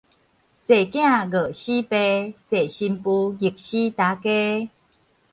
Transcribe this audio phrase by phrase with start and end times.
[0.03, 0.25] 濟囝餓死爸，濟
[2.67, 3.05] 新婦
[3.37, 4.27] 逆死大家